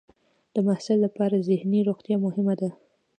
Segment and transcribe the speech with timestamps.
[0.53, 2.69] د محصل لپاره ذهني روغتیا مهمه ده.